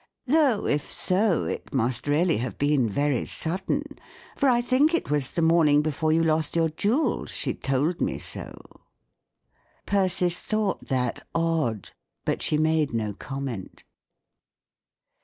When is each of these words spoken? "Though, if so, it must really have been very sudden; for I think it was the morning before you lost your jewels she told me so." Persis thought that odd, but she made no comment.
"Though, 0.25 0.65
if 0.65 0.91
so, 0.91 1.45
it 1.45 1.75
must 1.75 2.07
really 2.07 2.37
have 2.37 2.57
been 2.57 2.89
very 2.89 3.23
sudden; 3.27 3.83
for 4.35 4.49
I 4.49 4.59
think 4.59 4.95
it 4.95 5.11
was 5.11 5.29
the 5.29 5.43
morning 5.43 5.83
before 5.83 6.11
you 6.11 6.23
lost 6.23 6.55
your 6.55 6.69
jewels 6.69 7.29
she 7.29 7.53
told 7.53 8.01
me 8.01 8.17
so." 8.17 8.57
Persis 9.85 10.39
thought 10.39 10.87
that 10.87 11.27
odd, 11.35 11.91
but 12.25 12.41
she 12.41 12.57
made 12.57 12.95
no 12.95 13.13
comment. 13.13 13.83